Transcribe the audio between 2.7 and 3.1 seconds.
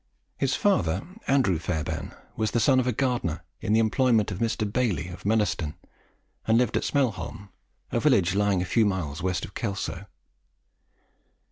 of a